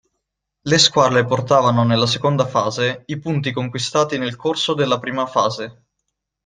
[0.63, 5.83] Le squadre portavano nella seconda fase i punti conquistati nel corso della prima fase.